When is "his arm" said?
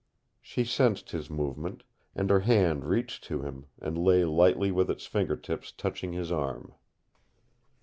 6.13-6.73